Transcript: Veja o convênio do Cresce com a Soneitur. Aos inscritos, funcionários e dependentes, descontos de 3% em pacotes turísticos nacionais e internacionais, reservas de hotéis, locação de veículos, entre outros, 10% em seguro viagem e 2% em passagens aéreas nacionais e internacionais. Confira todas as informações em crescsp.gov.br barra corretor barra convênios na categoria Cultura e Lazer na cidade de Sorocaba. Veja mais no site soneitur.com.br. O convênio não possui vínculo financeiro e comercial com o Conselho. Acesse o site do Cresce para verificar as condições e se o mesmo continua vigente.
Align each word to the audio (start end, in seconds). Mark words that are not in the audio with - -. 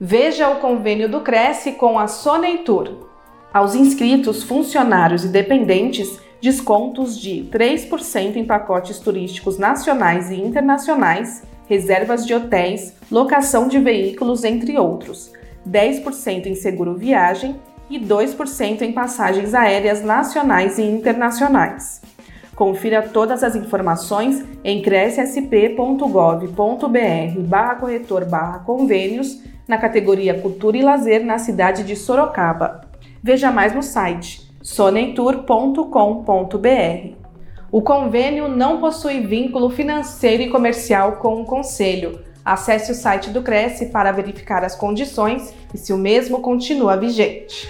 Veja 0.00 0.48
o 0.48 0.60
convênio 0.60 1.08
do 1.08 1.22
Cresce 1.22 1.72
com 1.72 1.98
a 1.98 2.06
Soneitur. 2.06 3.08
Aos 3.52 3.74
inscritos, 3.74 4.44
funcionários 4.44 5.24
e 5.24 5.28
dependentes, 5.28 6.20
descontos 6.40 7.18
de 7.18 7.48
3% 7.50 8.36
em 8.36 8.44
pacotes 8.44 9.00
turísticos 9.00 9.58
nacionais 9.58 10.30
e 10.30 10.36
internacionais, 10.36 11.42
reservas 11.68 12.24
de 12.24 12.32
hotéis, 12.32 12.94
locação 13.10 13.66
de 13.66 13.80
veículos, 13.80 14.44
entre 14.44 14.78
outros, 14.78 15.32
10% 15.68 16.46
em 16.46 16.54
seguro 16.54 16.94
viagem 16.94 17.58
e 17.90 17.98
2% 17.98 18.82
em 18.82 18.92
passagens 18.92 19.52
aéreas 19.52 20.04
nacionais 20.04 20.78
e 20.78 20.82
internacionais. 20.82 22.07
Confira 22.58 23.02
todas 23.02 23.44
as 23.44 23.54
informações 23.54 24.44
em 24.64 24.82
crescsp.gov.br 24.82 27.40
barra 27.46 27.76
corretor 27.76 28.24
barra 28.24 28.58
convênios 28.58 29.40
na 29.68 29.78
categoria 29.78 30.40
Cultura 30.40 30.76
e 30.76 30.82
Lazer 30.82 31.24
na 31.24 31.38
cidade 31.38 31.84
de 31.84 31.94
Sorocaba. 31.94 32.80
Veja 33.22 33.52
mais 33.52 33.72
no 33.72 33.80
site 33.80 34.42
soneitur.com.br. 34.60 37.14
O 37.70 37.80
convênio 37.80 38.48
não 38.48 38.80
possui 38.80 39.20
vínculo 39.20 39.70
financeiro 39.70 40.42
e 40.42 40.50
comercial 40.50 41.18
com 41.18 41.40
o 41.40 41.44
Conselho. 41.44 42.24
Acesse 42.44 42.90
o 42.90 42.94
site 42.96 43.30
do 43.30 43.40
Cresce 43.40 43.86
para 43.86 44.10
verificar 44.10 44.64
as 44.64 44.74
condições 44.74 45.54
e 45.72 45.78
se 45.78 45.92
o 45.92 45.96
mesmo 45.96 46.40
continua 46.40 46.96
vigente. 46.96 47.68